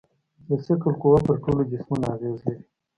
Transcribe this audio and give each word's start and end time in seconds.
د 0.47 0.49
ثقل 0.65 0.93
قوه 1.01 1.19
پر 1.27 1.35
ټولو 1.43 1.61
جسمونو 1.71 2.05
اغېز 2.15 2.37
لري. 2.47 2.63